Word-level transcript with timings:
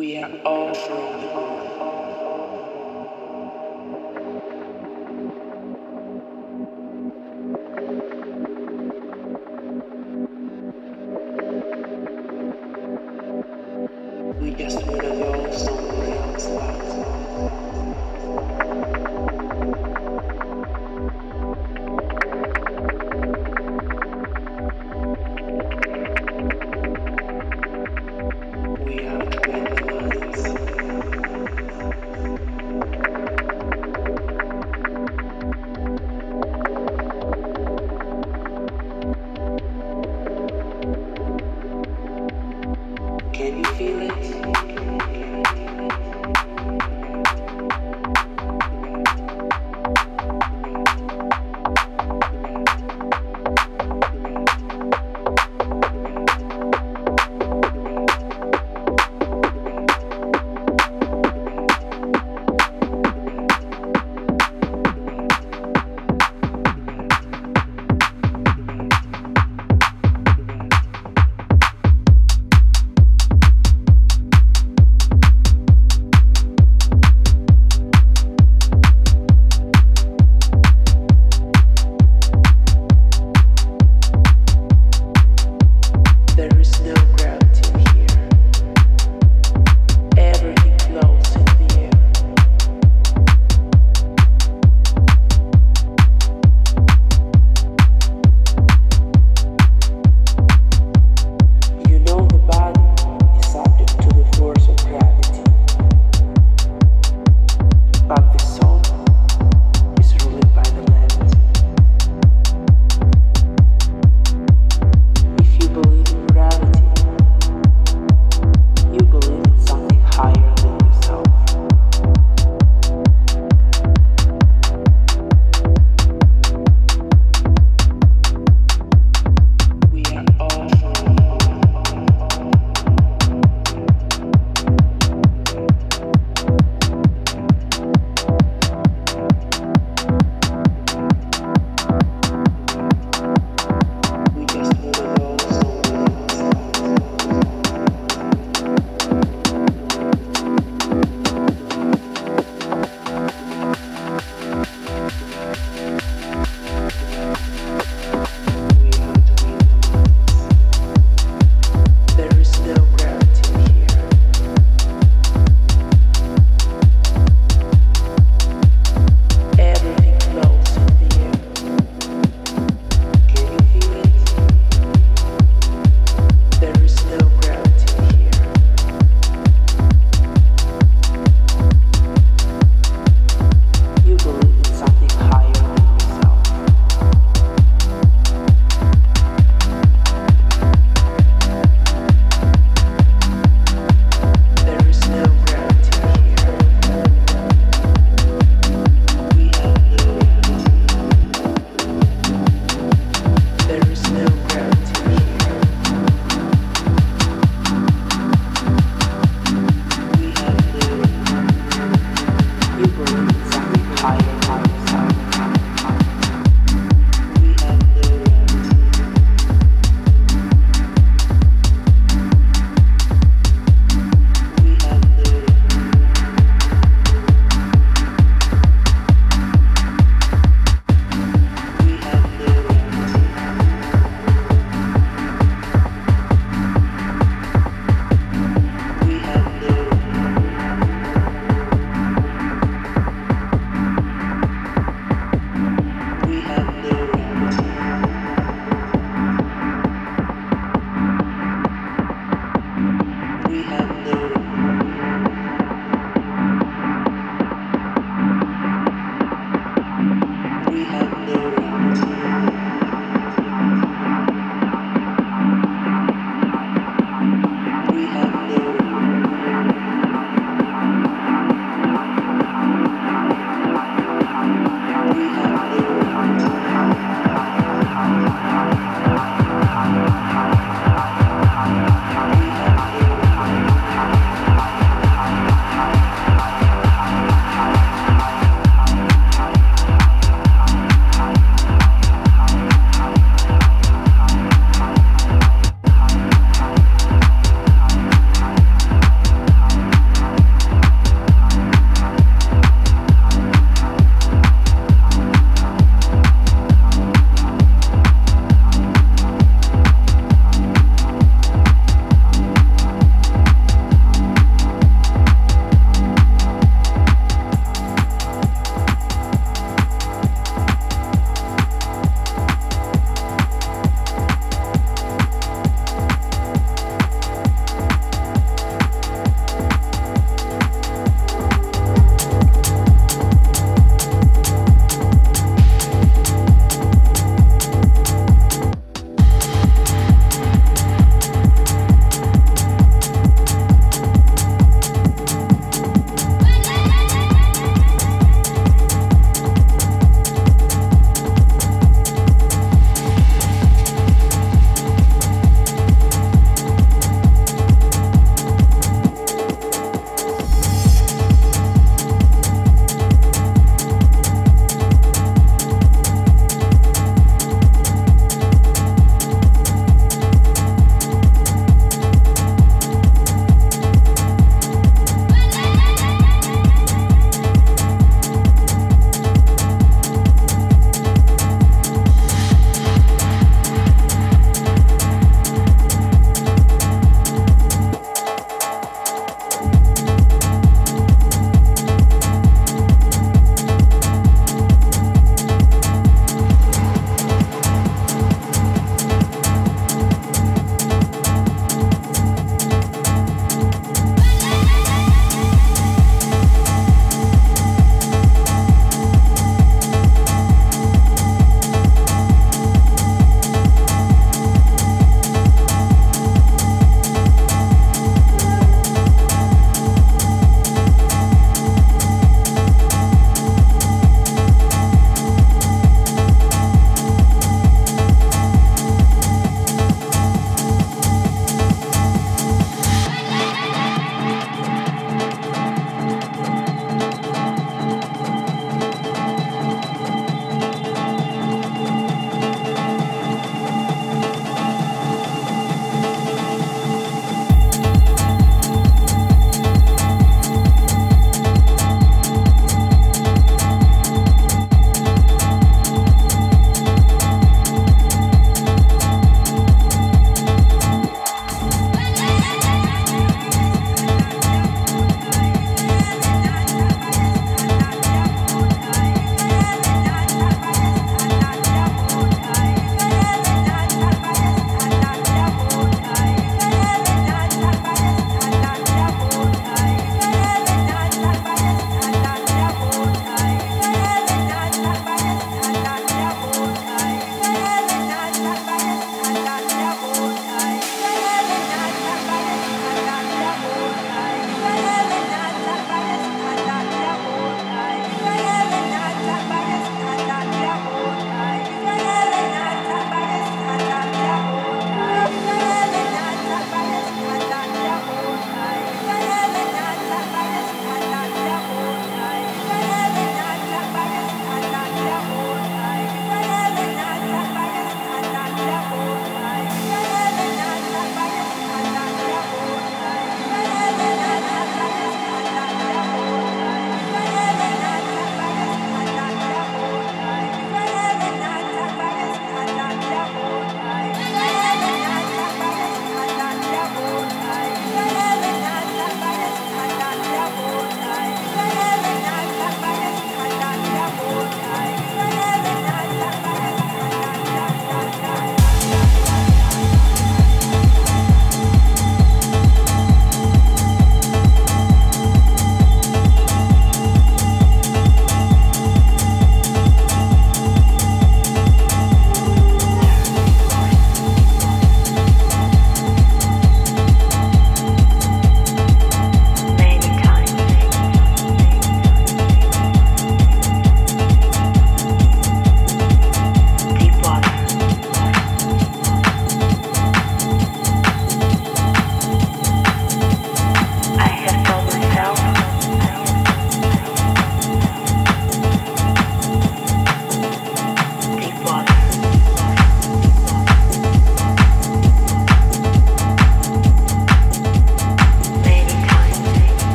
We 0.00 0.16
are 0.16 0.30
all 0.46 0.72
through. 0.72 2.09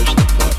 push 0.00 0.14
the 0.14 0.34
button. 0.38 0.49